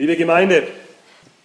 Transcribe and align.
Liebe 0.00 0.16
Gemeinde, 0.16 0.62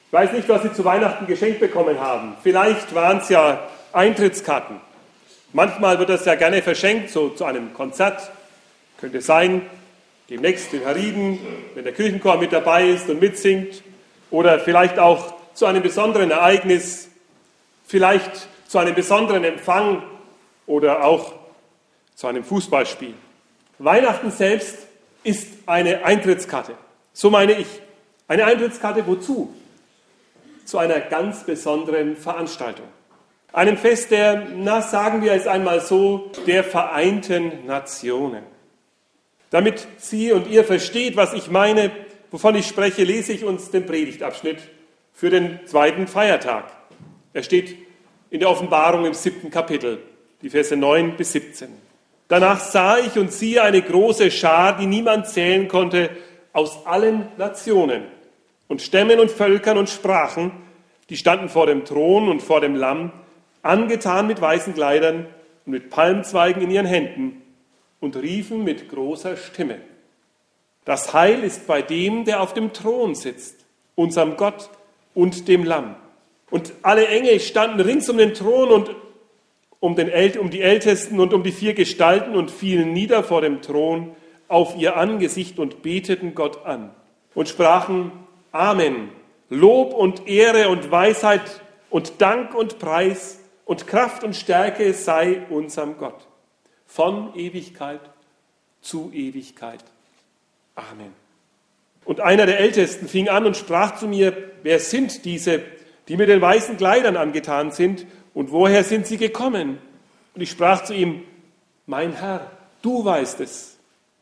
ich 0.07 0.13
weiß 0.13 0.31
nicht, 0.31 0.47
was 0.47 0.63
Sie 0.63 0.71
zu 0.71 0.85
Weihnachten 0.85 1.27
geschenkt 1.27 1.59
bekommen 1.59 1.99
haben. 1.99 2.37
Vielleicht 2.41 2.95
waren 2.95 3.17
es 3.17 3.27
ja 3.27 3.67
Eintrittskarten. 3.91 4.79
Manchmal 5.51 5.99
wird 5.99 6.07
das 6.07 6.23
ja 6.23 6.35
gerne 6.35 6.61
verschenkt, 6.61 7.09
so 7.09 7.27
zu 7.27 7.43
einem 7.43 7.73
Konzert. 7.73 8.31
Könnte 8.97 9.19
sein, 9.19 9.63
demnächst 10.29 10.73
in 10.73 10.85
Hariden, 10.85 11.37
wenn 11.73 11.83
der 11.83 11.91
Kirchenchor 11.91 12.37
mit 12.37 12.53
dabei 12.53 12.87
ist 12.87 13.09
und 13.09 13.19
mitsingt. 13.19 13.83
Oder 14.31 14.57
vielleicht 14.61 14.99
auch 14.99 15.33
zu 15.53 15.65
einem 15.65 15.83
besonderen 15.83 16.31
Ereignis, 16.31 17.09
vielleicht 17.85 18.47
zu 18.69 18.77
einem 18.77 18.95
besonderen 18.95 19.43
Empfang 19.43 20.01
oder 20.65 21.03
auch 21.03 21.33
zu 22.15 22.27
einem 22.27 22.45
Fußballspiel. 22.45 23.15
Weihnachten 23.79 24.31
selbst 24.31 24.77
ist 25.25 25.49
eine 25.65 26.05
Eintrittskarte. 26.05 26.71
So 27.11 27.29
meine 27.29 27.51
ich. 27.51 27.67
Eine 28.27 28.45
Eintrittskarte 28.45 29.05
wozu? 29.05 29.53
Zu 30.65 30.79
einer 30.79 30.99
ganz 30.99 31.43
besonderen 31.43 32.15
Veranstaltung. 32.15 32.87
Einem 33.53 33.77
Fest 33.77 34.09
der, 34.09 34.47
na 34.55 34.81
sagen 34.81 35.21
wir 35.21 35.33
es 35.33 35.45
einmal 35.45 35.79
so, 35.79 36.31
der 36.47 36.63
Vereinten 36.63 37.67
Nationen. 37.67 38.43
Damit 39.51 39.87
Sie 39.97 40.31
und 40.31 40.47
ihr 40.47 40.63
versteht, 40.63 41.15
was 41.15 41.33
ich 41.33 41.51
meine, 41.51 41.91
wovon 42.31 42.55
ich 42.55 42.67
spreche, 42.67 43.03
lese 43.03 43.31
ich 43.31 43.45
uns 43.45 43.69
den 43.69 43.85
Predigtabschnitt 43.85 44.57
für 45.13 45.29
den 45.29 45.59
zweiten 45.67 46.07
Feiertag. 46.07 46.65
Er 47.31 47.43
steht 47.43 47.77
in 48.31 48.39
der 48.39 48.49
Offenbarung 48.49 49.05
im 49.05 49.13
siebten 49.13 49.51
Kapitel, 49.51 49.99
die 50.41 50.49
Verse 50.49 50.75
9 50.75 51.15
bis 51.15 51.31
17. 51.31 51.69
Danach 52.27 52.59
sah 52.59 52.97
ich 52.97 53.19
und 53.19 53.31
siehe 53.31 53.61
eine 53.61 53.83
große 53.83 54.31
Schar, 54.31 54.77
die 54.77 54.87
niemand 54.87 55.27
zählen 55.27 55.67
konnte, 55.67 56.09
aus 56.53 56.85
allen 56.87 57.27
Nationen 57.37 58.14
und 58.67 58.81
Stämmen 58.81 59.19
und 59.19 59.31
Völkern 59.31 59.77
und 59.77 59.89
Sprachen, 59.89 60.51
die 61.09 61.17
standen 61.17 61.49
vor 61.49 61.67
dem 61.67 61.85
Thron 61.85 62.29
und 62.29 62.41
vor 62.41 62.61
dem 62.61 62.75
Lamm, 62.75 63.11
angetan 63.61 64.27
mit 64.27 64.41
weißen 64.41 64.73
Kleidern 64.73 65.27
und 65.65 65.71
mit 65.71 65.89
Palmzweigen 65.89 66.61
in 66.63 66.71
ihren 66.71 66.85
Händen 66.85 67.41
und 67.99 68.15
riefen 68.15 68.63
mit 68.63 68.89
großer 68.89 69.37
Stimme. 69.37 69.79
Das 70.83 71.13
Heil 71.13 71.43
ist 71.43 71.65
bei 71.67 71.81
dem, 71.81 72.25
der 72.25 72.41
auf 72.41 72.53
dem 72.53 72.73
Thron 72.73 73.15
sitzt, 73.15 73.65
unserem 73.95 74.37
Gott 74.37 74.69
und 75.13 75.47
dem 75.47 75.63
Lamm. 75.63 75.95
Und 76.51 76.73
alle 76.83 77.07
Engel 77.07 77.39
standen 77.39 77.79
rings 77.81 78.07
um 78.09 78.17
den 78.17 78.35
Thron 78.35 78.69
und 78.69 78.95
um, 79.79 79.95
den, 79.95 80.37
um 80.37 80.51
die 80.51 80.61
Ältesten 80.61 81.19
und 81.19 81.33
um 81.33 81.43
die 81.43 81.51
vier 81.51 81.73
Gestalten 81.73 82.35
und 82.35 82.51
fielen 82.51 82.93
nieder 82.93 83.23
vor 83.23 83.41
dem 83.41 83.61
Thron 83.61 84.15
auf 84.47 84.75
ihr 84.77 84.95
Angesicht 84.95 85.57
und 85.57 85.81
beteten 85.81 86.35
Gott 86.35 86.65
an 86.65 86.91
und 87.33 87.49
sprachen 87.49 88.11
Amen. 88.55 89.09
Lob 89.49 89.93
und 89.93 90.29
Ehre 90.29 90.69
und 90.69 90.89
Weisheit 90.89 91.61
und 91.89 92.21
Dank 92.21 92.55
und 92.55 92.79
Preis 92.79 93.41
und 93.65 93.85
Kraft 93.85 94.23
und 94.23 94.33
Stärke 94.33 94.93
sei 94.93 95.41
unserem 95.49 95.97
Gott. 95.97 96.25
Von 96.87 97.35
Ewigkeit 97.35 97.99
zu 98.81 99.11
Ewigkeit. 99.13 99.83
Amen. 100.73 101.13
Und 102.05 102.21
einer 102.21 102.45
der 102.45 102.61
Ältesten 102.61 103.09
fing 103.09 103.27
an 103.27 103.45
und 103.45 103.57
sprach 103.57 103.97
zu 103.97 104.07
mir, 104.07 104.51
wer 104.63 104.79
sind 104.79 105.25
diese, 105.25 105.61
die 106.07 106.15
mit 106.15 106.29
den 106.29 106.39
weißen 106.39 106.77
Kleidern 106.77 107.17
angetan 107.17 107.71
sind 107.71 108.05
und 108.33 108.53
woher 108.53 108.85
sind 108.85 109.05
sie 109.05 109.17
gekommen? 109.17 109.79
Und 110.33 110.41
ich 110.41 110.51
sprach 110.51 110.85
zu 110.85 110.93
ihm, 110.93 111.23
mein 111.87 112.13
Herr, 112.13 112.51
du 112.81 113.03
weißt 113.03 113.41
es. 113.41 113.77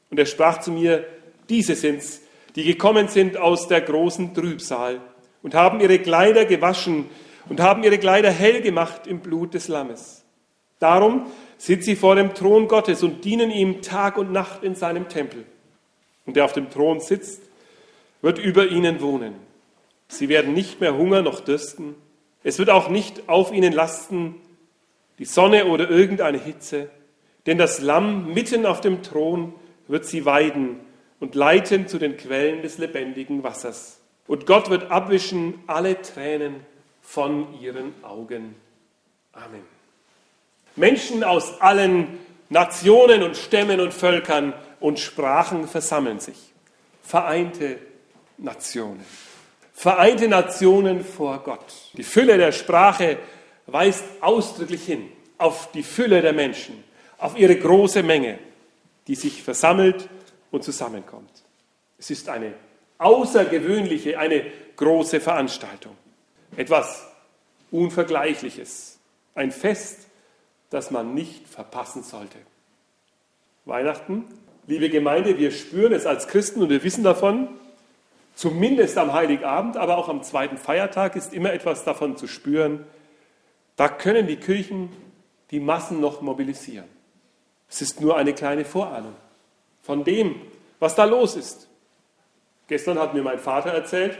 Und 0.09 0.17
er 0.17 0.25
sprach 0.25 0.59
zu 0.59 0.71
mir, 0.71 1.05
diese 1.49 1.75
sind's, 1.75 2.22
die 2.55 2.63
gekommen 2.63 3.07
sind 3.07 3.37
aus 3.37 3.67
der 3.67 3.81
großen 3.81 4.33
Trübsal 4.33 5.01
und 5.41 5.55
haben 5.55 5.79
ihre 5.79 5.99
Kleider 5.99 6.45
gewaschen 6.45 7.09
und 7.49 7.59
haben 7.59 7.83
ihre 7.83 7.97
Kleider 7.97 8.31
hell 8.31 8.61
gemacht 8.61 9.07
im 9.07 9.19
Blut 9.19 9.53
des 9.53 9.67
Lammes. 9.67 10.23
Darum 10.79 11.27
sind 11.57 11.83
sie 11.83 11.95
vor 11.95 12.15
dem 12.15 12.33
Thron 12.33 12.67
Gottes 12.67 13.03
und 13.03 13.23
dienen 13.23 13.51
ihm 13.51 13.81
Tag 13.81 14.17
und 14.17 14.31
Nacht 14.31 14.63
in 14.63 14.75
seinem 14.75 15.07
Tempel. 15.09 15.45
Und 16.25 16.35
der 16.35 16.45
auf 16.45 16.53
dem 16.53 16.69
Thron 16.69 16.99
sitzt, 16.99 17.41
wird 18.21 18.39
über 18.39 18.67
ihnen 18.67 19.01
wohnen. 19.01 19.33
Sie 20.07 20.29
werden 20.29 20.53
nicht 20.53 20.79
mehr 20.79 20.95
Hunger 20.95 21.21
noch 21.21 21.39
dürsten. 21.39 21.95
Es 22.43 22.59
wird 22.59 22.69
auch 22.69 22.89
nicht 22.89 23.27
auf 23.27 23.53
ihnen 23.53 23.73
lasten 23.73 24.35
die 25.19 25.25
Sonne 25.25 25.65
oder 25.65 25.89
irgendeine 25.89 26.39
Hitze, 26.39 26.89
denn 27.45 27.57
das 27.57 27.81
Lamm 27.81 28.33
mitten 28.33 28.65
auf 28.65 28.81
dem 28.81 29.03
Thron 29.03 29.53
wird 29.87 30.05
sie 30.05 30.25
weiden 30.25 30.79
und 31.23 31.35
leiten 31.35 31.87
zu 31.87 31.99
den 31.99 32.17
Quellen 32.17 32.61
des 32.63 32.79
lebendigen 32.79 33.43
Wassers. 33.43 33.97
Und 34.27 34.45
Gott 34.45 34.69
wird 34.69 34.91
abwischen 34.91 35.63
alle 35.67 36.01
Tränen 36.01 36.65
von 37.01 37.57
ihren 37.61 37.93
Augen. 38.03 38.55
Amen. 39.31 39.63
Menschen 40.75 41.23
aus 41.23 41.61
allen 41.61 42.19
Nationen 42.49 43.23
und 43.23 43.37
Stämmen 43.37 43.79
und 43.79 43.93
Völkern 43.93 44.53
und 44.81 44.99
Sprachen 44.99 45.65
versammeln 45.69 46.19
sich. 46.19 46.35
Vereinte 47.01 47.79
Nationen. 48.37 49.05
Vereinte 49.71 50.27
Nationen 50.27 51.05
vor 51.05 51.39
Gott. 51.39 51.93
Die 51.93 52.03
Fülle 52.03 52.37
der 52.37 52.51
Sprache 52.51 53.17
weist 53.67 54.03
ausdrücklich 54.19 54.83
hin 54.83 55.07
auf 55.37 55.71
die 55.71 55.83
Fülle 55.83 56.21
der 56.21 56.33
Menschen, 56.33 56.83
auf 57.17 57.37
ihre 57.37 57.55
große 57.55 58.03
Menge, 58.03 58.39
die 59.07 59.15
sich 59.15 59.41
versammelt 59.41 60.09
und 60.53 60.63
zusammenkommt. 60.63 61.31
Es 61.97 62.11
ist 62.11 62.29
eine 62.29 62.53
außergewöhnliche, 62.99 64.19
eine 64.19 64.45
große 64.75 65.19
Veranstaltung. 65.19 65.97
Etwas 66.55 67.07
Unvergleichliches. 67.71 68.99
Ein 69.33 69.51
Fest, 69.51 70.07
das 70.69 70.91
man 70.91 71.15
nicht 71.15 71.47
verpassen 71.47 72.03
sollte. 72.03 72.37
Weihnachten, 73.65 74.25
liebe 74.67 74.89
Gemeinde, 74.89 75.39
wir 75.39 75.49
spüren 75.49 75.91
es 75.91 76.05
als 76.05 76.27
Christen 76.27 76.61
und 76.61 76.69
wir 76.69 76.83
wissen 76.83 77.03
davon, 77.03 77.47
zumindest 78.35 78.99
am 78.99 79.11
Heiligabend, 79.11 79.75
aber 79.75 79.97
auch 79.97 80.07
am 80.07 80.21
zweiten 80.21 80.57
Feiertag 80.57 81.15
ist 81.15 81.33
immer 81.33 81.51
etwas 81.51 81.83
davon 81.83 82.15
zu 82.15 82.27
spüren. 82.27 82.85
Da 83.75 83.89
können 83.89 84.27
die 84.27 84.37
Kirchen 84.37 84.89
die 85.49 85.59
Massen 85.59 85.99
noch 85.99 86.21
mobilisieren. 86.21 86.87
Es 87.67 87.81
ist 87.81 88.01
nur 88.01 88.17
eine 88.17 88.33
kleine 88.33 88.65
Vorahnung 88.65 89.15
von 89.83 90.03
dem, 90.03 90.41
was 90.79 90.95
da 90.95 91.03
los 91.03 91.35
ist. 91.35 91.69
Gestern 92.67 92.97
hat 92.97 93.13
mir 93.13 93.21
mein 93.21 93.37
Vater 93.37 93.69
erzählt, 93.69 94.17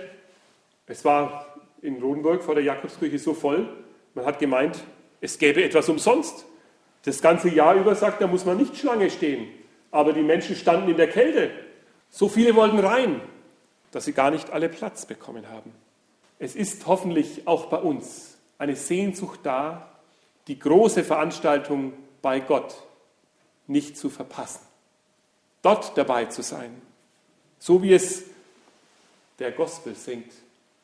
es 0.86 1.04
war 1.04 1.56
in 1.82 2.00
Rodenburg 2.02 2.44
vor 2.44 2.54
der 2.54 2.64
Jakobskirche 2.64 3.18
so 3.18 3.34
voll, 3.34 3.68
man 4.14 4.26
hat 4.26 4.38
gemeint, 4.38 4.84
es 5.22 5.40
gäbe 5.40 5.64
etwas 5.64 5.90
umsonst. 5.90 6.46
Das 7.04 7.22
ganze 7.22 7.50
Jahr 7.50 7.76
über 7.76 7.96
sagt, 7.96 8.22
da 8.22 8.28
muss 8.28 8.46
man 8.46 8.58
nicht 8.58 8.78
Schlange 8.78 9.10
stehen. 9.10 9.48
Aber 9.90 10.14
die 10.14 10.22
Menschen 10.22 10.56
standen 10.56 10.90
in 10.90 10.98
der 10.98 11.10
Kälte. 11.10 11.52
So 12.10 12.30
viele 12.30 12.56
wollten 12.56 12.80
rein, 12.80 13.22
dass 13.92 14.06
sie 14.06 14.14
gar 14.14 14.32
nicht 14.32 14.52
alle 14.52 14.70
Platz 14.70 15.06
bekommen 15.06 15.50
haben. 15.50 15.74
Es 16.40 16.56
ist 16.56 16.86
hoffentlich 16.88 17.48
auch 17.48 17.68
bei 17.68 17.78
uns 17.78 18.38
eine 18.58 18.76
Sehnsucht 18.76 19.40
da, 19.44 19.90
die 20.48 20.60
große 20.60 21.04
Veranstaltung 21.04 21.94
bei 22.22 22.40
Gott 22.40 22.76
nicht 23.68 23.98
zu 23.98 24.10
verpassen. 24.10 24.62
Dort 25.64 25.98
dabei 25.98 26.26
zu 26.26 26.44
sein, 26.44 26.80
so 27.58 27.82
wie 27.82 27.94
es 27.94 28.26
der 29.40 29.52
Gospel 29.52 29.96
singt. 29.96 30.32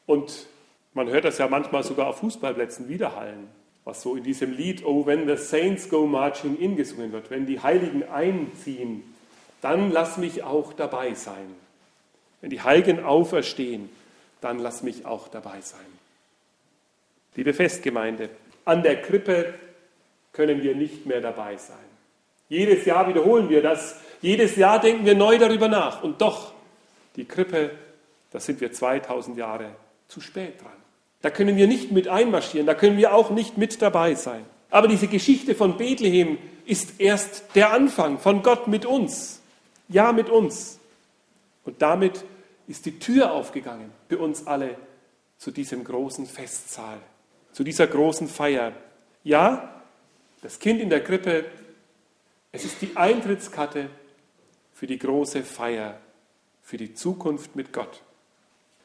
Und 0.07 0.47
man 0.93 1.07
hört 1.09 1.25
das 1.25 1.37
ja 1.37 1.47
manchmal 1.47 1.83
sogar 1.83 2.07
auf 2.07 2.19
Fußballplätzen 2.19 2.89
widerhallen, 2.89 3.47
was 3.83 4.01
so 4.01 4.15
in 4.15 4.23
diesem 4.23 4.53
Lied 4.53 4.83
Oh, 4.83 5.05
when 5.05 5.27
the 5.27 5.35
saints 5.35 5.89
go 5.89 6.07
marching 6.07 6.57
in 6.57 6.75
gesungen 6.75 7.11
wird. 7.11 7.29
Wenn 7.29 7.45
die 7.45 7.59
Heiligen 7.59 8.03
einziehen, 8.09 9.03
dann 9.61 9.91
lass 9.91 10.17
mich 10.17 10.43
auch 10.43 10.73
dabei 10.73 11.13
sein. 11.13 11.55
Wenn 12.41 12.49
die 12.49 12.61
Heiligen 12.61 13.03
auferstehen, 13.03 13.89
dann 14.41 14.59
lass 14.59 14.81
mich 14.81 15.05
auch 15.05 15.27
dabei 15.27 15.59
sein. 15.61 15.85
Liebe 17.35 17.53
Festgemeinde, 17.53 18.29
an 18.65 18.83
der 18.83 19.01
Krippe 19.01 19.53
können 20.31 20.63
wir 20.63 20.75
nicht 20.75 21.05
mehr 21.05 21.21
dabei 21.21 21.57
sein. 21.57 21.77
Jedes 22.47 22.85
Jahr 22.85 23.07
wiederholen 23.07 23.49
wir 23.49 23.61
das. 23.61 23.99
Jedes 24.21 24.55
Jahr 24.55 24.79
denken 24.79 25.05
wir 25.05 25.15
neu 25.15 25.37
darüber 25.37 25.67
nach. 25.67 26.03
Und 26.03 26.21
doch, 26.21 26.53
die 27.15 27.25
Krippe, 27.25 27.71
da 28.31 28.39
sind 28.39 28.61
wir 28.61 28.71
2000 28.71 29.37
Jahre 29.37 29.75
zu 30.07 30.21
spät 30.21 30.61
dran. 30.61 30.71
Da 31.21 31.29
können 31.29 31.57
wir 31.57 31.67
nicht 31.67 31.91
mit 31.91 32.07
einmarschieren, 32.07 32.65
da 32.65 32.73
können 32.73 32.97
wir 32.97 33.13
auch 33.13 33.29
nicht 33.29 33.57
mit 33.57 33.81
dabei 33.81 34.15
sein. 34.15 34.45
Aber 34.69 34.87
diese 34.87 35.07
Geschichte 35.07 35.55
von 35.55 35.77
Bethlehem 35.77 36.37
ist 36.65 36.99
erst 36.99 37.55
der 37.55 37.71
Anfang 37.71 38.19
von 38.19 38.43
Gott 38.43 38.67
mit 38.67 38.85
uns. 38.85 39.41
Ja, 39.87 40.11
mit 40.11 40.29
uns. 40.29 40.79
Und 41.65 41.81
damit 41.81 42.23
ist 42.67 42.85
die 42.85 42.99
Tür 42.99 43.31
aufgegangen 43.31 43.91
für 44.07 44.19
uns 44.19 44.45
alle 44.45 44.75
zu 45.37 45.51
diesem 45.51 45.83
großen 45.83 46.27
Festsahl, 46.27 46.99
zu 47.51 47.63
dieser 47.63 47.87
großen 47.87 48.27
Feier. 48.27 48.73
Ja, 49.23 49.81
das 50.41 50.59
Kind 50.59 50.79
in 50.79 50.89
der 50.89 51.03
Krippe, 51.03 51.45
es 52.51 52.65
ist 52.65 52.81
die 52.81 52.95
Eintrittskarte 52.95 53.89
für 54.79 54.87
die 54.87 54.97
große 54.97 55.43
Feier, 55.43 55.99
für 56.63 56.77
die 56.77 56.93
Zukunft 56.93 57.53
mit 57.53 57.73
Gott. 57.73 58.01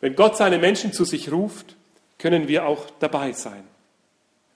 Wenn 0.00 0.16
Gott 0.16 0.36
seine 0.36 0.58
Menschen 0.58 0.92
zu 0.92 1.04
sich 1.04 1.30
ruft, 1.30 1.76
können 2.18 2.48
wir 2.48 2.66
auch 2.66 2.86
dabei 2.98 3.30
sein. 3.30 3.62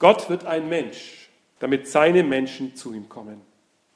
Gott 0.01 0.29
wird 0.31 0.47
ein 0.47 0.69
Mensch, 0.69 1.29
damit 1.61 1.87
seine 1.87 2.25
Menschen 2.25 2.75
zu 2.75 2.93
ihm 2.93 3.09
kommen. 3.09 3.41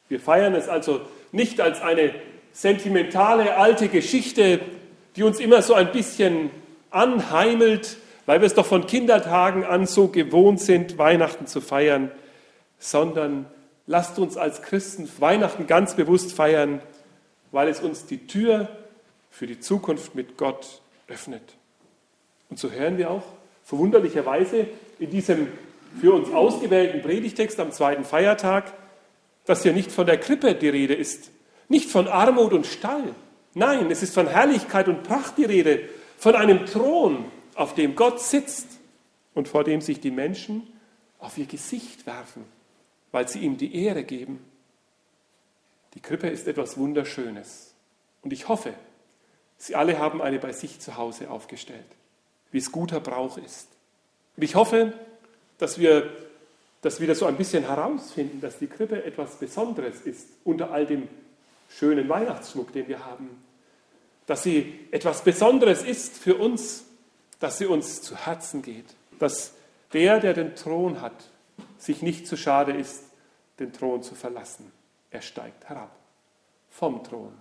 Wir 0.08 0.20
feiern 0.20 0.54
es 0.54 0.68
also 0.68 1.00
nicht 1.32 1.60
als 1.60 1.80
eine 1.80 2.14
sentimentale 2.52 3.56
alte 3.56 3.88
Geschichte, 3.88 4.60
die 5.16 5.24
uns 5.24 5.40
immer 5.40 5.62
so 5.62 5.74
ein 5.74 5.90
bisschen 5.90 6.50
anheimelt, 6.90 7.96
weil 8.24 8.40
wir 8.40 8.46
es 8.46 8.54
doch 8.54 8.66
von 8.66 8.86
Kindertagen 8.86 9.64
an 9.64 9.86
so 9.86 10.06
gewohnt 10.06 10.60
sind, 10.60 10.96
Weihnachten 10.96 11.48
zu 11.48 11.60
feiern, 11.60 12.12
sondern 12.78 13.46
lasst 13.88 14.20
uns 14.20 14.36
als 14.36 14.62
Christen 14.62 15.10
Weihnachten 15.18 15.66
ganz 15.66 15.96
bewusst 15.96 16.34
feiern, 16.34 16.80
weil 17.52 17.68
es 17.68 17.80
uns 17.80 18.06
die 18.06 18.26
Tür 18.26 18.68
für 19.30 19.46
die 19.46 19.60
Zukunft 19.60 20.14
mit 20.14 20.36
Gott 20.36 20.82
öffnet. 21.06 21.42
Und 22.50 22.58
so 22.58 22.70
hören 22.70 22.98
wir 22.98 23.10
auch 23.10 23.24
verwunderlicherweise 23.64 24.66
in 24.98 25.10
diesem 25.10 25.48
für 26.00 26.12
uns 26.14 26.30
ausgewählten 26.32 27.02
Predigtext 27.02 27.60
am 27.60 27.70
zweiten 27.70 28.04
Feiertag, 28.04 28.72
dass 29.44 29.62
hier 29.62 29.72
nicht 29.72 29.92
von 29.92 30.06
der 30.06 30.18
Krippe 30.18 30.54
die 30.54 30.68
Rede 30.68 30.94
ist, 30.94 31.30
nicht 31.68 31.90
von 31.90 32.08
Armut 32.08 32.52
und 32.52 32.66
Stall. 32.66 33.14
Nein, 33.54 33.90
es 33.90 34.02
ist 34.02 34.14
von 34.14 34.26
Herrlichkeit 34.26 34.88
und 34.88 35.02
Pracht 35.02 35.36
die 35.36 35.44
Rede, 35.44 35.88
von 36.16 36.34
einem 36.34 36.66
Thron, 36.66 37.24
auf 37.54 37.74
dem 37.74 37.94
Gott 37.94 38.20
sitzt 38.20 38.68
und 39.34 39.48
vor 39.48 39.64
dem 39.64 39.80
sich 39.80 40.00
die 40.00 40.10
Menschen 40.10 40.66
auf 41.18 41.36
ihr 41.36 41.46
Gesicht 41.46 42.06
werfen, 42.06 42.44
weil 43.10 43.28
sie 43.28 43.40
ihm 43.40 43.58
die 43.58 43.84
Ehre 43.84 44.04
geben. 44.04 44.40
Die 45.94 46.00
Krippe 46.00 46.28
ist 46.28 46.46
etwas 46.48 46.76
Wunderschönes. 46.76 47.74
Und 48.22 48.32
ich 48.32 48.48
hoffe, 48.48 48.74
Sie 49.62 49.76
alle 49.76 50.00
haben 50.00 50.20
eine 50.20 50.40
bei 50.40 50.52
sich 50.52 50.80
zu 50.80 50.96
Hause 50.96 51.30
aufgestellt, 51.30 51.86
wie 52.50 52.58
es 52.58 52.72
guter 52.72 52.98
Brauch 52.98 53.38
ist. 53.38 53.68
Und 54.36 54.42
ich 54.42 54.56
hoffe, 54.56 54.92
dass 55.58 55.78
wir 55.78 56.10
das 56.80 57.00
wieder 57.00 57.14
so 57.14 57.26
ein 57.26 57.36
bisschen 57.36 57.64
herausfinden, 57.64 58.40
dass 58.40 58.58
die 58.58 58.66
Krippe 58.66 59.04
etwas 59.04 59.36
Besonderes 59.36 60.00
ist 60.00 60.26
unter 60.42 60.72
all 60.72 60.84
dem 60.84 61.06
schönen 61.68 62.08
Weihnachtsschmuck, 62.08 62.72
den 62.72 62.88
wir 62.88 63.04
haben. 63.04 63.30
Dass 64.26 64.42
sie 64.42 64.80
etwas 64.90 65.22
Besonderes 65.22 65.84
ist 65.84 66.18
für 66.18 66.34
uns, 66.34 66.84
dass 67.38 67.58
sie 67.58 67.66
uns 67.66 68.02
zu 68.02 68.16
Herzen 68.16 68.62
geht. 68.62 68.86
Dass 69.20 69.52
der, 69.92 70.18
der 70.18 70.34
den 70.34 70.56
Thron 70.56 71.00
hat, 71.00 71.30
sich 71.78 72.02
nicht 72.02 72.26
zu 72.26 72.36
schade 72.36 72.72
ist, 72.72 73.04
den 73.60 73.72
Thron 73.72 74.02
zu 74.02 74.16
verlassen. 74.16 74.72
Er 75.12 75.20
steigt 75.20 75.68
herab 75.68 75.94
vom 76.70 77.04
Thron 77.04 77.32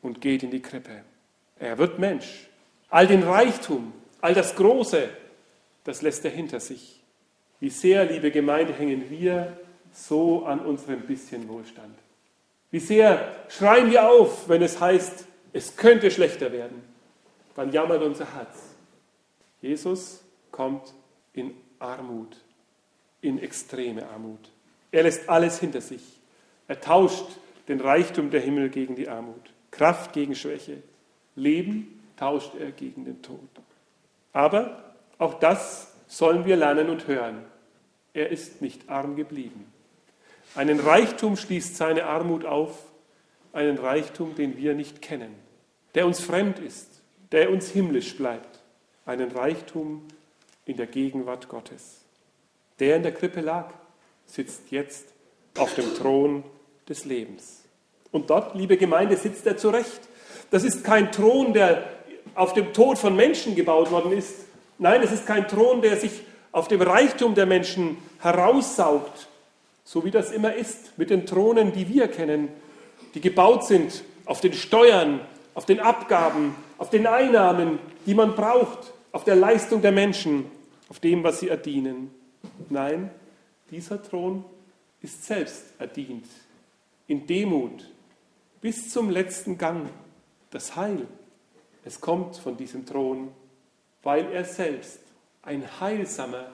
und 0.00 0.20
geht 0.20 0.44
in 0.44 0.50
die 0.50 0.62
Krippe. 0.62 1.02
Er 1.58 1.76
wird 1.78 1.98
Mensch. 1.98 2.48
All 2.88 3.06
den 3.06 3.24
Reichtum, 3.24 3.92
all 4.20 4.34
das 4.34 4.54
Große, 4.54 5.08
das 5.82 6.02
lässt 6.02 6.24
er 6.24 6.30
hinter 6.30 6.60
sich. 6.60 7.02
Wie 7.58 7.70
sehr, 7.70 8.04
liebe 8.04 8.30
Gemeinde, 8.30 8.72
hängen 8.72 9.10
wir 9.10 9.58
so 9.92 10.44
an 10.44 10.60
unserem 10.60 11.00
bisschen 11.00 11.48
Wohlstand. 11.48 11.96
Wie 12.70 12.80
sehr 12.80 13.34
schreien 13.48 13.90
wir 13.90 14.08
auf, 14.08 14.48
wenn 14.48 14.62
es 14.62 14.80
heißt, 14.80 15.26
es 15.52 15.76
könnte 15.76 16.10
schlechter 16.10 16.52
werden. 16.52 16.82
Dann 17.54 17.72
jammert 17.72 18.02
unser 18.02 18.34
Herz. 18.34 18.56
Jesus 19.60 20.22
kommt 20.50 20.92
in 21.32 21.54
Armut, 21.78 22.36
in 23.20 23.38
extreme 23.38 24.08
Armut. 24.08 24.50
Er 24.90 25.04
lässt 25.04 25.28
alles 25.28 25.58
hinter 25.58 25.80
sich. 25.80 26.13
Er 26.68 26.80
tauscht 26.80 27.26
den 27.68 27.80
Reichtum 27.80 28.30
der 28.30 28.40
Himmel 28.40 28.68
gegen 28.68 28.96
die 28.96 29.08
Armut, 29.08 29.52
Kraft 29.70 30.12
gegen 30.12 30.34
Schwäche, 30.34 30.82
Leben 31.36 32.00
tauscht 32.16 32.52
er 32.58 32.70
gegen 32.70 33.04
den 33.04 33.22
Tod. 33.22 33.40
Aber 34.32 34.94
auch 35.18 35.34
das 35.34 35.92
sollen 36.06 36.44
wir 36.44 36.56
lernen 36.56 36.90
und 36.90 37.06
hören. 37.06 37.44
Er 38.12 38.30
ist 38.30 38.62
nicht 38.62 38.88
arm 38.88 39.16
geblieben. 39.16 39.72
Einen 40.54 40.78
Reichtum 40.78 41.36
schließt 41.36 41.76
seine 41.76 42.04
Armut 42.04 42.44
auf, 42.44 42.78
einen 43.52 43.78
Reichtum, 43.78 44.34
den 44.34 44.56
wir 44.56 44.74
nicht 44.74 45.02
kennen, 45.02 45.34
der 45.94 46.06
uns 46.06 46.20
fremd 46.20 46.58
ist, 46.58 47.02
der 47.32 47.50
uns 47.50 47.70
himmlisch 47.70 48.16
bleibt, 48.16 48.60
einen 49.06 49.30
Reichtum 49.30 50.06
in 50.64 50.76
der 50.76 50.86
Gegenwart 50.86 51.48
Gottes. 51.48 52.04
Der 52.78 52.96
in 52.96 53.02
der 53.02 53.14
Krippe 53.14 53.40
lag, 53.40 53.72
sitzt 54.26 54.70
jetzt 54.70 55.06
auf 55.56 55.74
dem 55.74 55.94
Thron 55.94 56.44
des 56.88 57.04
Lebens. 57.04 57.62
Und 58.10 58.30
dort, 58.30 58.54
liebe 58.54 58.76
Gemeinde, 58.76 59.16
sitzt 59.16 59.46
er 59.46 59.56
zurecht. 59.56 60.00
Das 60.50 60.64
ist 60.64 60.84
kein 60.84 61.10
Thron, 61.10 61.52
der 61.52 61.84
auf 62.34 62.52
dem 62.52 62.72
Tod 62.72 62.98
von 62.98 63.16
Menschen 63.16 63.54
gebaut 63.54 63.90
worden 63.90 64.12
ist. 64.12 64.46
Nein, 64.78 65.02
es 65.02 65.12
ist 65.12 65.26
kein 65.26 65.48
Thron, 65.48 65.82
der 65.82 65.96
sich 65.96 66.22
auf 66.52 66.68
dem 66.68 66.82
Reichtum 66.82 67.34
der 67.34 67.46
Menschen 67.46 67.96
heraussaugt, 68.20 69.28
so 69.84 70.04
wie 70.04 70.10
das 70.10 70.30
immer 70.30 70.54
ist 70.54 70.96
mit 70.96 71.10
den 71.10 71.26
Thronen, 71.26 71.72
die 71.72 71.88
wir 71.88 72.08
kennen, 72.08 72.48
die 73.14 73.20
gebaut 73.20 73.66
sind 73.66 74.04
auf 74.24 74.40
den 74.40 74.52
Steuern, 74.52 75.20
auf 75.54 75.66
den 75.66 75.80
Abgaben, 75.80 76.54
auf 76.78 76.90
den 76.90 77.06
Einnahmen, 77.06 77.78
die 78.06 78.14
man 78.14 78.34
braucht, 78.34 78.92
auf 79.12 79.24
der 79.24 79.36
Leistung 79.36 79.82
der 79.82 79.92
Menschen, 79.92 80.46
auf 80.88 81.00
dem, 81.00 81.22
was 81.22 81.40
sie 81.40 81.48
erdienen. 81.48 82.10
Nein, 82.68 83.10
dieser 83.70 84.02
Thron 84.02 84.44
ist 85.02 85.24
selbst 85.24 85.64
erdient, 85.78 86.26
in 87.06 87.26
Demut, 87.26 87.90
bis 88.60 88.90
zum 88.90 89.10
letzten 89.10 89.58
Gang. 89.58 89.90
Das 90.50 90.76
Heil, 90.76 91.06
es 91.84 92.00
kommt 92.00 92.36
von 92.36 92.56
diesem 92.56 92.86
Thron, 92.86 93.32
weil 94.02 94.30
er 94.32 94.44
selbst 94.44 95.00
ein 95.42 95.80
Heilsamer, 95.80 96.52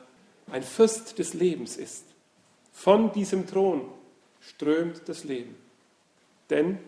ein 0.51 0.63
Fürst 0.63 1.19
des 1.19 1.35
Lebens 1.35 1.77
ist. 1.77 2.05
Von 2.73 3.13
diesem 3.13 3.47
Thron 3.47 3.89
strömt 4.41 5.03
das 5.07 5.25
Leben. 5.25 5.55
Denn 6.49 6.79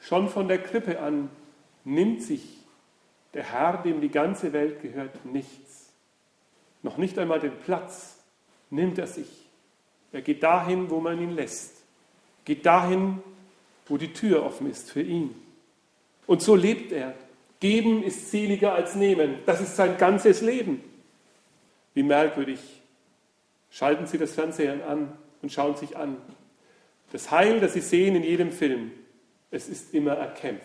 schon 0.00 0.28
von 0.28 0.46
der 0.46 0.62
Krippe 0.62 1.00
an 1.00 1.30
nimmt 1.84 2.22
sich 2.22 2.58
der 3.34 3.44
Herr, 3.44 3.78
dem 3.78 4.00
die 4.00 4.10
ganze 4.10 4.52
Welt 4.52 4.82
gehört, 4.82 5.24
nichts. 5.24 5.90
Noch 6.82 6.96
nicht 6.96 7.18
einmal 7.18 7.40
den 7.40 7.56
Platz 7.58 8.16
nimmt 8.70 8.98
er 8.98 9.06
sich. 9.06 9.28
Er 10.12 10.22
geht 10.22 10.42
dahin, 10.42 10.90
wo 10.90 11.00
man 11.00 11.20
ihn 11.20 11.30
lässt. 11.30 11.79
Geht 12.44 12.66
dahin, 12.66 13.22
wo 13.86 13.96
die 13.96 14.12
Tür 14.12 14.44
offen 14.44 14.70
ist 14.70 14.90
für 14.90 15.02
ihn. 15.02 15.34
Und 16.26 16.42
so 16.42 16.54
lebt 16.54 16.92
er. 16.92 17.14
Geben 17.58 18.02
ist 18.02 18.30
seliger 18.30 18.74
als 18.74 18.94
nehmen. 18.94 19.36
Das 19.46 19.60
ist 19.60 19.76
sein 19.76 19.98
ganzes 19.98 20.40
Leben. 20.40 20.82
Wie 21.94 22.02
merkwürdig. 22.02 22.60
Schalten 23.70 24.06
Sie 24.06 24.18
das 24.18 24.32
Fernsehen 24.34 24.82
an 24.82 25.12
und 25.42 25.52
schauen 25.52 25.76
sich 25.76 25.96
an. 25.96 26.16
Das 27.12 27.30
Heil, 27.30 27.60
das 27.60 27.74
Sie 27.74 27.80
sehen 27.80 28.16
in 28.16 28.22
jedem 28.22 28.52
Film, 28.52 28.92
es 29.50 29.68
ist 29.68 29.92
immer 29.94 30.12
erkämpft. 30.12 30.64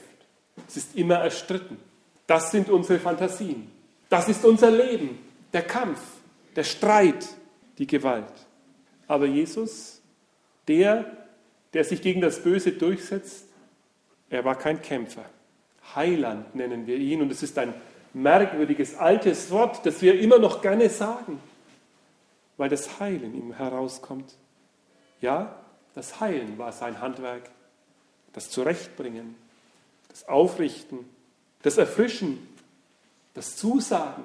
Es 0.67 0.77
ist 0.77 0.95
immer 0.95 1.15
erstritten. 1.15 1.77
Das 2.27 2.51
sind 2.51 2.69
unsere 2.69 2.99
Fantasien. 2.99 3.71
Das 4.09 4.29
ist 4.29 4.45
unser 4.45 4.71
Leben. 4.71 5.17
Der 5.53 5.63
Kampf, 5.63 5.99
der 6.55 6.63
Streit, 6.63 7.27
die 7.77 7.87
Gewalt. 7.87 8.31
Aber 9.07 9.25
Jesus, 9.25 10.01
der, 10.67 11.24
der 11.75 11.83
sich 11.83 12.01
gegen 12.01 12.21
das 12.21 12.41
Böse 12.41 12.71
durchsetzt, 12.71 13.45
er 14.29 14.45
war 14.45 14.57
kein 14.57 14.81
Kämpfer. 14.81 15.25
Heiland 15.93 16.55
nennen 16.55 16.87
wir 16.87 16.97
ihn. 16.97 17.21
Und 17.21 17.31
es 17.31 17.43
ist 17.43 17.57
ein 17.57 17.73
merkwürdiges 18.13 18.95
altes 18.95 19.51
Wort, 19.51 19.85
das 19.85 20.01
wir 20.01 20.19
immer 20.19 20.39
noch 20.39 20.61
gerne 20.61 20.89
sagen, 20.89 21.39
weil 22.57 22.69
das 22.69 22.99
Heil 22.99 23.21
in 23.21 23.35
ihm 23.35 23.53
herauskommt. 23.53 24.35
Ja, 25.21 25.59
das 25.93 26.19
Heilen 26.19 26.57
war 26.57 26.71
sein 26.71 27.01
Handwerk, 27.01 27.49
das 28.33 28.49
Zurechtbringen, 28.49 29.35
das 30.09 30.27
Aufrichten, 30.27 30.99
das 31.61 31.77
Erfrischen, 31.77 32.47
das 33.33 33.57
Zusagen, 33.57 34.23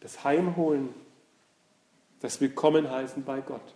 das 0.00 0.24
Heimholen, 0.24 0.88
das 2.20 2.40
Willkommenheißen 2.40 3.22
bei 3.24 3.40
Gott. 3.40 3.74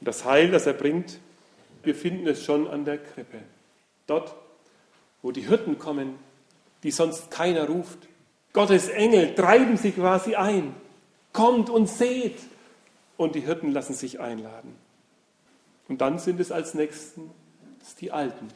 Und 0.00 0.08
das 0.08 0.24
Heil, 0.24 0.50
das 0.50 0.66
er 0.66 0.74
bringt, 0.74 1.18
wir 1.84 1.94
finden 1.94 2.26
es 2.26 2.42
schon 2.42 2.66
an 2.66 2.84
der 2.84 2.98
Krippe. 2.98 3.38
Dort, 4.06 4.34
wo 5.22 5.32
die 5.32 5.42
Hirten 5.42 5.78
kommen, 5.78 6.18
die 6.82 6.90
sonst 6.90 7.30
keiner 7.30 7.66
ruft. 7.66 7.98
Gottes 8.52 8.88
Engel 8.88 9.34
treiben 9.34 9.76
sie 9.76 9.92
quasi 9.92 10.34
ein. 10.34 10.74
Kommt 11.32 11.70
und 11.70 11.88
seht. 11.88 12.38
Und 13.16 13.34
die 13.34 13.40
Hirten 13.40 13.72
lassen 13.72 13.94
sich 13.94 14.20
einladen. 14.20 14.74
Und 15.88 16.00
dann 16.00 16.18
sind 16.18 16.40
es 16.40 16.50
als 16.52 16.74
Nächsten 16.74 17.30
die 18.00 18.12
Alten. 18.12 18.48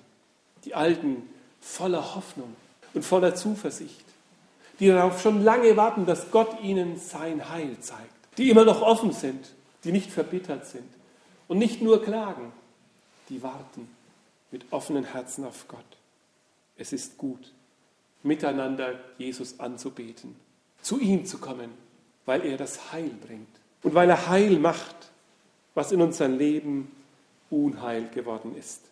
Die 0.64 0.75
Alten 0.75 1.28
voller 1.61 2.14
Hoffnung 2.14 2.54
und 2.95 3.04
voller 3.04 3.35
Zuversicht. 3.35 4.04
Die 4.80 4.88
darauf 4.88 5.21
schon 5.21 5.45
lange 5.45 5.76
warten, 5.76 6.07
dass 6.07 6.30
Gott 6.30 6.61
ihnen 6.62 6.99
sein 6.99 7.49
Heil 7.50 7.78
zeigt. 7.80 8.02
Die 8.38 8.50
immer 8.50 8.64
noch 8.64 8.83
offen 8.83 9.12
sind, 9.12 9.54
die 9.85 9.92
nicht 9.92 10.11
verbittert 10.11 10.66
sind 10.66 10.98
und 11.49 11.59
nicht 11.59 11.83
nur 11.83 12.02
klagen. 12.02 12.52
Die 13.28 13.43
warten 13.43 13.88
mit 14.50 14.64
offenen 14.71 15.05
Herzen 15.05 15.45
auf 15.45 15.67
Gott. 15.69 15.81
Es 16.76 16.93
ist 16.93 17.19
gut, 17.19 17.52
miteinander 18.23 18.95
Jesus 19.19 19.59
anzubeten, 19.59 20.37
zu 20.81 21.00
ihm 21.00 21.26
zu 21.26 21.38
kommen, 21.38 21.71
weil 22.25 22.45
er 22.47 22.57
das 22.57 22.93
Heil 22.93 23.11
bringt 23.26 23.49
und 23.83 23.95
weil 23.95 24.09
er 24.09 24.28
Heil 24.28 24.59
macht, 24.59 25.11
was 25.75 25.93
in 25.93 26.00
unserem 26.00 26.38
Leben 26.38 26.90
Unheil 27.50 28.09
geworden 28.09 28.57
ist. 28.57 28.83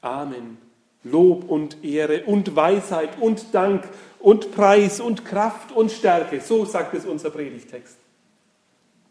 Amen. 0.00 0.58
Lob 1.04 1.48
und 1.48 1.82
Ehre 1.84 2.24
und 2.24 2.54
Weisheit 2.54 3.20
und 3.20 3.52
Dank 3.52 3.88
und 4.20 4.52
Preis 4.52 5.00
und 5.00 5.24
Kraft 5.24 5.72
und 5.72 5.90
Stärke. 5.90 6.40
So 6.40 6.64
sagt 6.64 6.94
es 6.94 7.04
unser 7.04 7.30
Predigtext. 7.30 7.96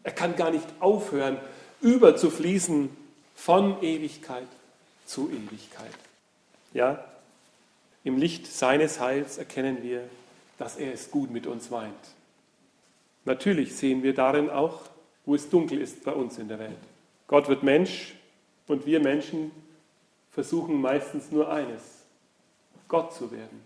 Er 0.02 0.12
kann 0.12 0.34
gar 0.34 0.50
nicht 0.50 0.66
aufhören, 0.80 1.38
überzufließen 1.82 2.88
von 3.34 3.82
Ewigkeit 3.82 4.46
zu 5.04 5.28
Ewigkeit. 5.28 5.92
Ja, 6.72 7.04
im 8.04 8.16
Licht 8.16 8.46
seines 8.46 8.98
Heils 9.00 9.38
erkennen 9.38 9.82
wir, 9.82 10.08
dass 10.58 10.76
er 10.76 10.92
es 10.92 11.10
gut 11.10 11.30
mit 11.30 11.46
uns 11.46 11.70
meint. 11.70 11.92
Natürlich 13.24 13.76
sehen 13.76 14.02
wir 14.02 14.14
darin 14.14 14.50
auch, 14.50 14.80
wo 15.24 15.34
es 15.34 15.48
dunkel 15.48 15.80
ist 15.80 16.02
bei 16.04 16.12
uns 16.12 16.38
in 16.38 16.48
der 16.48 16.58
Welt. 16.58 16.78
Gott 17.28 17.48
wird 17.48 17.62
Mensch 17.62 18.14
und 18.66 18.86
wir 18.86 19.00
Menschen 19.00 19.52
versuchen 20.30 20.80
meistens 20.80 21.30
nur 21.30 21.52
eines, 21.52 21.82
Gott 22.88 23.14
zu 23.14 23.30
werden. 23.30 23.62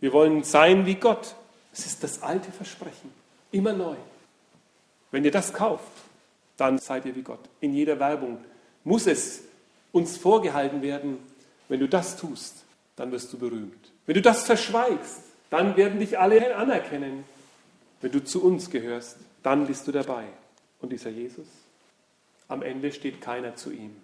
Wir 0.00 0.12
wollen 0.12 0.44
sein 0.44 0.86
wie 0.86 0.94
Gott. 0.96 1.34
Es 1.72 1.86
ist 1.86 2.02
das 2.02 2.22
alte 2.22 2.52
Versprechen, 2.52 3.12
immer 3.52 3.72
neu. 3.72 3.96
Wenn 5.10 5.24
ihr 5.24 5.30
das 5.30 5.52
kauft, 5.52 5.86
dann 6.58 6.76
seid 6.78 7.06
ihr 7.06 7.16
wie 7.16 7.22
Gott. 7.22 7.40
In 7.60 7.72
jeder 7.72 7.98
Werbung 7.98 8.38
muss 8.84 9.06
es 9.06 9.42
uns 9.92 10.18
vorgehalten 10.18 10.82
werden, 10.82 11.18
wenn 11.68 11.80
du 11.80 11.88
das 11.88 12.16
tust, 12.16 12.64
dann 12.96 13.10
wirst 13.12 13.32
du 13.32 13.38
berühmt. 13.38 13.92
Wenn 14.04 14.14
du 14.14 14.22
das 14.22 14.44
verschweigst, 14.44 15.20
dann 15.50 15.76
werden 15.76 15.98
dich 15.98 16.18
alle 16.18 16.56
anerkennen. 16.56 17.24
Wenn 18.00 18.12
du 18.12 18.22
zu 18.22 18.42
uns 18.44 18.70
gehörst, 18.70 19.16
dann 19.42 19.66
bist 19.66 19.86
du 19.86 19.92
dabei. 19.92 20.24
Und 20.80 20.92
dieser 20.92 21.10
Jesus? 21.10 21.46
Am 22.48 22.62
Ende 22.62 22.92
steht 22.92 23.20
keiner 23.20 23.56
zu 23.56 23.70
ihm. 23.70 23.96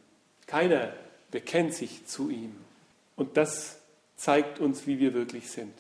Keiner 0.47 0.93
bekennt 1.31 1.75
sich 1.75 2.07
zu 2.07 2.31
ihm. 2.31 2.55
Und 3.17 3.37
das 3.37 3.79
zeigt 4.17 4.61
uns, 4.61 4.87
wie 4.87 4.99
wir 4.99 5.15
wirklich 5.15 5.51
sind. 5.51 5.73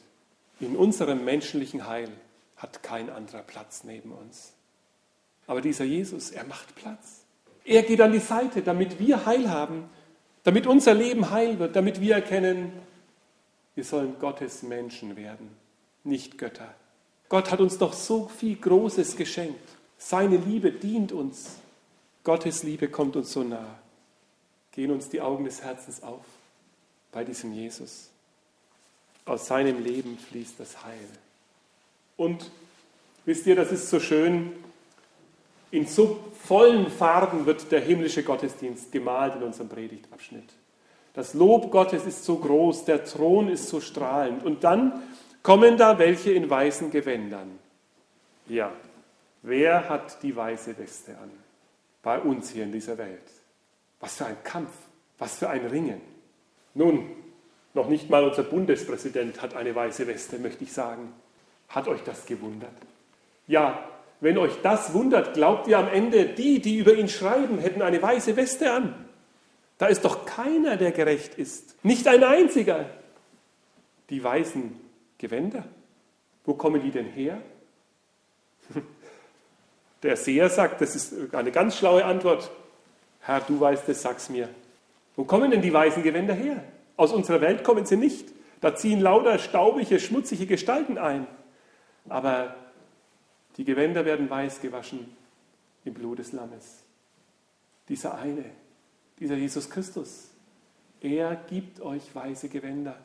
In 0.61 0.77
unserem 0.77 1.25
menschlichen 1.25 1.87
Heil 1.87 2.09
hat 2.57 2.83
kein 2.83 3.11
anderer 3.11 3.43
Platz 3.43 3.85
neben 3.85 4.13
uns. 4.13 4.54
Aber 5.47 5.61
dieser 5.61 5.85
Jesus, 5.85 6.31
er 6.31 6.45
macht 6.45 6.75
Platz. 6.75 7.25
Er 7.65 7.83
geht 7.83 8.01
an 8.01 8.13
die 8.13 8.19
Seite, 8.19 8.63
damit 8.63 8.99
wir 8.99 9.27
Heil 9.27 9.51
haben, 9.51 9.89
damit 10.45 10.67
unser 10.67 10.95
Leben 10.95 11.31
heil 11.31 11.59
wird, 11.59 11.75
damit 11.75 12.01
wir 12.01 12.15
erkennen, 12.15 12.73
wir 13.75 13.85
sollen 13.85 14.19
Gottes 14.21 14.63
Menschen 14.63 15.17
werden, 15.17 15.49
nicht 16.05 16.39
Götter. 16.39 16.73
Gott 17.29 17.51
hat 17.51 17.61
uns 17.61 17.79
doch 17.79 17.95
so 17.95 18.29
viel 18.29 18.57
Großes 18.57 19.17
geschenkt. 19.17 19.69
Seine 19.99 20.37
Liebe 20.37 20.71
dient 20.71 21.13
uns. 21.13 21.57
Gottes 22.23 22.63
Liebe 22.63 22.89
kommt 22.89 23.17
uns 23.17 23.33
so 23.33 23.43
nah. 23.43 23.79
Gehen 24.73 24.91
uns 24.91 25.09
die 25.09 25.21
Augen 25.21 25.45
des 25.45 25.63
Herzens 25.63 26.03
auf 26.03 26.25
bei 27.11 27.25
diesem 27.25 27.53
Jesus. 27.53 28.11
Aus 29.25 29.47
seinem 29.47 29.83
Leben 29.83 30.19
fließt 30.19 30.61
das 30.61 30.85
Heil. 30.85 31.09
Und 32.17 32.51
wisst 33.25 33.47
ihr, 33.47 33.57
das 33.57 33.73
ist 33.73 33.89
so 33.89 33.99
schön, 33.99 34.53
in 35.75 35.87
so 35.87 36.21
vollen 36.45 36.91
Farben 36.91 37.47
wird 37.47 37.71
der 37.73 37.81
himmlische 37.81 38.23
Gottesdienst 38.23 38.93
gemalt 38.93 39.35
in 39.35 39.43
unserem 39.43 39.69
Predigtabschnitt. 39.69 40.53
Das 41.15 41.35
Lob 41.35 41.71
Gottes 41.71 42.07
ist 42.07 42.25
so 42.25 42.37
groß, 42.39 42.85
der 42.85 43.05
Thron 43.05 43.49
ist 43.49 43.69
so 43.69 43.81
strahlend. 43.81 44.45
Und 44.45 44.65
dann 44.65 45.03
kommen 45.43 45.77
da 45.77 45.99
welche 45.99 46.33
in 46.33 46.49
weißen 46.49 46.91
Gewändern. 46.91 47.59
Ja, 48.47 48.73
wer 49.43 49.89
hat 49.89 50.23
die 50.23 50.35
weiße 50.35 50.77
Weste 50.79 51.13
an? 51.13 51.31
Bei 52.03 52.21
uns 52.21 52.51
hier 52.51 52.65
in 52.65 52.73
dieser 52.73 52.99
Welt. 52.99 53.23
Was 54.01 54.17
für 54.17 54.27
ein 54.27 54.43
Kampf, 54.45 54.73
was 55.19 55.39
für 55.39 55.49
ein 55.49 55.67
Ringen. 55.67 56.01
Nun, 56.75 57.11
noch 57.73 57.89
nicht 57.89 58.11
mal 58.11 58.25
unser 58.25 58.43
Bundespräsident 58.43 59.41
hat 59.41 59.55
eine 59.55 59.75
weiße 59.75 60.07
Weste, 60.07 60.39
möchte 60.39 60.65
ich 60.65 60.73
sagen. 60.73 61.13
Hat 61.69 61.89
euch 61.89 62.03
das 62.03 62.27
gewundert? 62.27 62.71
Ja, 63.47 63.89
wenn 64.25 64.39
euch 64.39 64.63
das 64.63 64.95
wundert, 64.95 65.35
glaubt 65.35 65.69
ihr 65.69 65.79
am 65.79 65.87
Ende, 65.87 66.25
die, 66.25 66.59
die 66.59 66.79
über 66.79 66.95
ihn 66.95 67.11
schreiben, 67.11 67.59
hätten 67.59 67.83
eine 67.83 68.01
weiße 68.01 68.37
Weste 68.37 68.73
an? 68.73 68.95
Da 69.77 69.87
ist 69.87 70.03
doch 70.03 70.25
keiner, 70.25 70.79
der 70.79 70.93
gerecht 70.93 71.35
ist. 71.35 71.77
Nicht 71.85 72.09
ein 72.09 72.25
einziger. 72.25 72.87
Die 74.09 74.25
weißen 74.25 74.81
Gewänder, 75.19 75.65
wo 76.47 76.55
kommen 76.55 76.81
die 76.83 76.91
denn 76.91 77.05
her? 77.05 77.43
Der 80.03 80.17
Seher 80.17 80.49
sagt, 80.49 80.81
das 80.81 80.95
ist 80.95 81.35
eine 81.35 81.51
ganz 81.51 81.77
schlaue 81.77 82.05
Antwort. 82.05 82.51
Herr, 83.21 83.41
du 83.41 83.61
weißt 83.61 83.89
es, 83.91 84.03
sag's 84.03 84.31
mir. 84.31 84.49
Wo 85.17 85.25
kommen 85.25 85.51
denn 85.51 85.63
die 85.63 85.73
weißen 85.73 86.03
Gewänder 86.03 86.35
her? 86.35 86.63
Aus 86.97 87.13
unserer 87.13 87.41
Welt 87.43 87.63
kommen 87.63 87.85
sie 87.85 87.97
nicht. 87.97 88.29
Da 88.61 88.75
ziehen 88.75 89.01
lauter 89.01 89.39
staubige, 89.39 90.01
schmutzige 90.01 90.47
Gestalten 90.47 90.97
ein. 90.97 91.27
Aber 92.09 92.55
die 93.57 93.65
Gewänder 93.65 94.05
werden 94.05 94.29
weiß 94.29 94.61
gewaschen 94.61 95.15
im 95.85 95.95
Blut 95.95 96.19
des 96.19 96.33
Lammes. 96.33 96.83
Dieser 97.89 98.17
eine, 98.19 98.45
dieser 99.21 99.37
Jesus 99.37 99.71
Christus, 99.71 100.31
er 101.01 101.37
gibt 101.49 101.81
euch 101.81 102.15
weiße 102.15 102.49
Gewänder. 102.49 102.97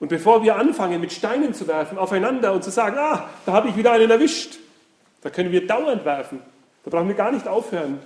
Und 0.00 0.08
bevor 0.08 0.42
wir 0.42 0.56
anfangen, 0.56 1.00
mit 1.00 1.12
Steinen 1.12 1.54
zu 1.54 1.68
werfen 1.68 1.98
aufeinander 1.98 2.52
und 2.52 2.64
zu 2.64 2.70
sagen, 2.70 2.96
ah, 2.98 3.28
da 3.46 3.52
habe 3.52 3.68
ich 3.68 3.76
wieder 3.76 3.92
einen 3.92 4.10
erwischt, 4.10 4.58
da 5.20 5.30
können 5.30 5.52
wir 5.52 5.66
dauernd 5.66 6.04
werfen. 6.04 6.40
Da 6.84 6.90
brauchen 6.90 7.08
wir 7.08 7.14
gar 7.14 7.30
nicht 7.30 7.46
aufhören. 7.46 8.00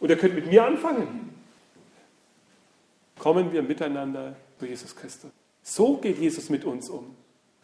Und 0.00 0.08
ihr 0.08 0.16
könnt 0.16 0.34
mit 0.34 0.46
mir 0.46 0.64
anfangen. 0.64 1.34
Kommen 3.18 3.52
wir 3.52 3.62
miteinander 3.62 4.34
zu 4.58 4.66
Jesus 4.66 4.96
Christus. 4.96 5.30
So 5.62 5.98
geht 5.98 6.18
Jesus 6.18 6.50
mit 6.50 6.64
uns 6.64 6.88
um. 6.88 7.14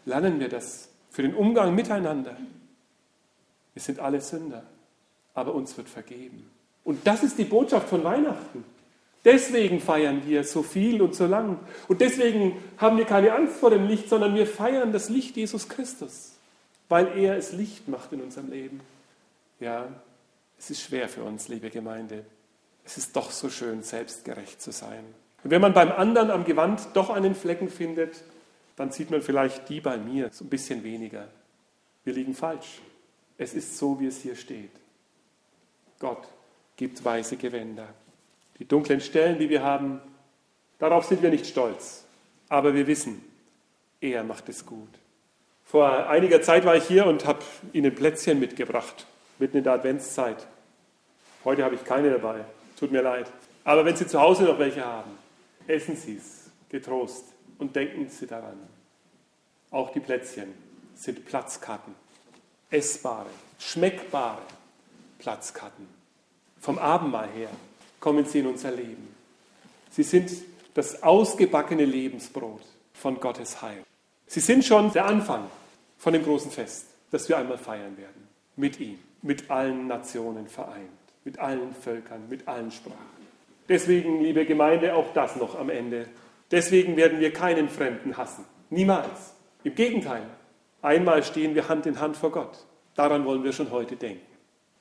Lernen 0.05 0.41
wir 0.41 0.49
das 0.49 0.89
für 1.11 1.23
den 1.23 1.35
Umgang 1.35 1.75
miteinander. 1.75 2.37
Wir 3.81 3.85
sind 3.85 3.99
alle 3.99 4.21
Sünder, 4.21 4.63
aber 5.33 5.55
uns 5.55 5.75
wird 5.79 5.89
vergeben. 5.89 6.51
Und 6.85 7.07
das 7.07 7.23
ist 7.23 7.39
die 7.39 7.45
Botschaft 7.45 7.89
von 7.89 8.05
Weihnachten. 8.05 8.63
Deswegen 9.25 9.81
feiern 9.81 10.21
wir 10.27 10.45
so 10.45 10.63
viel 10.63 11.01
und 11.01 11.15
so 11.15 11.25
lang. 11.25 11.59
Und 11.89 12.03
deswegen 12.03 12.63
haben 12.77 12.99
wir 12.99 13.07
keine 13.07 13.33
Angst 13.33 13.57
vor 13.57 13.71
dem 13.71 13.87
Licht, 13.87 14.11
sondern 14.11 14.35
wir 14.35 14.47
feiern 14.47 14.93
das 14.93 15.09
Licht 15.09 15.35
Jesus 15.35 15.71
Christus, 15.71 16.33
weil 16.91 17.17
er 17.17 17.39
es 17.39 17.53
Licht 17.53 17.89
macht 17.89 18.13
in 18.13 18.21
unserem 18.21 18.51
Leben. 18.51 18.83
Ja, 19.61 19.89
es 20.59 20.69
ist 20.69 20.83
schwer 20.83 21.09
für 21.09 21.23
uns, 21.23 21.49
liebe 21.49 21.71
Gemeinde. 21.71 22.27
Es 22.85 22.99
ist 22.99 23.17
doch 23.17 23.31
so 23.31 23.49
schön, 23.49 23.83
selbstgerecht 23.83 24.61
zu 24.61 24.73
sein. 24.73 25.07
Und 25.43 25.53
wenn 25.53 25.63
man 25.63 25.73
beim 25.73 25.91
anderen 25.91 26.31
am 26.31 26.45
Gewand 26.45 26.87
doch 26.93 27.09
einen 27.09 27.35
Flecken 27.35 27.71
findet, 27.71 28.25
dann 28.77 28.93
sieht 28.93 29.11
man 29.11 29.23
vielleicht 29.23 29.71
die 29.71 29.81
bei 29.81 29.97
mir 29.97 30.29
so 30.33 30.45
ein 30.45 30.51
bisschen 30.51 30.85
weniger. 30.85 31.29
Wir 32.05 32.13
liegen 32.13 32.35
falsch. 32.35 32.83
Es 33.41 33.55
ist 33.55 33.79
so, 33.79 33.99
wie 33.99 34.07
es 34.07 34.21
hier 34.21 34.37
steht. 34.37 34.71
Gott 35.99 36.29
gibt 36.77 37.03
weiße 37.03 37.39
Gewänder. 37.39 37.89
Die 38.59 38.67
dunklen 38.67 39.01
Stellen, 39.01 39.39
die 39.39 39.49
wir 39.49 39.63
haben, 39.63 40.03
darauf 40.79 41.07
sind 41.07 41.23
wir 41.23 41.31
nicht 41.31 41.47
stolz. 41.47 42.05
Aber 42.51 42.75
wir 42.75 42.87
wissen, 42.87 43.25
er 43.99 44.25
macht 44.25 44.51
es 44.51 44.67
gut. 44.67 44.91
Vor 45.65 46.07
einiger 46.11 46.43
Zeit 46.43 46.67
war 46.67 46.77
ich 46.77 46.85
hier 46.85 47.07
und 47.07 47.25
habe 47.25 47.39
Ihnen 47.73 47.95
Plätzchen 47.95 48.39
mitgebracht, 48.39 49.07
mitten 49.39 49.57
in 49.57 49.65
der 49.65 49.73
Adventszeit. 49.73 50.47
Heute 51.43 51.65
habe 51.65 51.77
ich 51.77 51.85
keine 51.85 52.11
dabei. 52.11 52.45
Tut 52.79 52.93
mir 52.93 53.01
leid. 53.01 53.33
Aber 53.65 53.87
wenn 53.87 53.97
Sie 53.97 54.07
zu 54.07 54.21
Hause 54.21 54.43
noch 54.43 54.59
welche 54.59 54.85
haben, 54.85 55.13
essen 55.67 55.97
Sie 55.97 56.17
es 56.17 56.51
getrost 56.69 57.25
und 57.57 57.75
denken 57.75 58.11
Sie 58.11 58.27
daran. 58.27 58.59
Auch 59.71 59.93
die 59.93 60.01
Plätzchen 60.01 60.53
sind 60.95 61.25
Platzkarten 61.25 61.95
essbare, 62.71 63.31
schmeckbare 63.59 64.43
Platzkarten. 65.19 65.89
Vom 66.61 66.79
Abendmahl 66.79 67.29
her 67.35 67.51
kommen 68.01 68.25
sie 68.25 68.41
in 68.41 68.47
unser 68.47 68.71
Leben. 68.71 69.15
Sie 69.91 70.03
sind 70.03 70.31
das 70.75 71.03
ausgebackene 71.03 71.85
Lebensbrot 71.85 72.63
von 72.95 73.19
Gottes 73.19 73.61
Heil. 73.61 73.83
Sie 74.27 74.41
sind 74.41 74.65
schon 74.65 74.93
der 74.93 75.07
Anfang 75.07 75.47
von 75.99 76.13
dem 76.13 76.23
großen 76.23 76.51
Fest, 76.51 76.87
das 77.11 77.29
wir 77.29 77.37
einmal 77.39 77.59
feiern 77.59 77.97
werden. 77.99 78.29
Mit 78.57 78.79
ihm, 78.79 78.99
mit 79.23 79.51
allen 79.51 79.87
Nationen 79.87 80.47
vereint, 80.49 80.89
mit 81.25 81.39
allen 81.39 81.75
Völkern, 81.75 82.29
mit 82.29 82.47
allen 82.47 82.71
Sprachen. 82.71 82.99
Deswegen, 83.69 84.23
liebe 84.23 84.47
Gemeinde, 84.47 84.95
auch 84.95 85.13
das 85.13 85.37
noch 85.37 85.59
am 85.59 85.71
Ende. 85.71 86.07
Deswegen 86.51 86.97
werden 86.97 87.21
wir 87.21 87.33
keinen 87.33 87.69
Fremden 87.69 88.17
hassen. 88.17 88.45
Niemals. 88.69 89.35
Im 89.63 89.75
Gegenteil, 89.75 90.23
Einmal 90.83 91.23
stehen 91.23 91.55
wir 91.55 91.69
Hand 91.69 91.87
in 91.87 92.01
Hand 92.01 92.17
vor 92.17 92.33
Gott. 92.33 92.65
Daran 92.95 93.25
wollen 93.25 93.45
wir 93.45 93.53
schon 93.53 93.71
heute 93.71 93.97
denken 93.97 94.27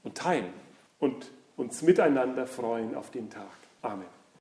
und 0.03 0.15
teilen 0.15 0.53
und 0.99 1.31
uns 1.57 1.81
miteinander 1.81 2.47
freuen 2.47 2.95
auf 2.95 3.11
den 3.11 3.29
Tag. 3.29 3.57
Amen. 3.81 4.18